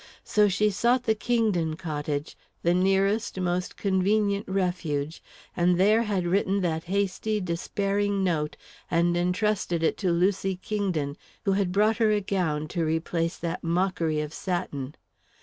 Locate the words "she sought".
0.49-1.03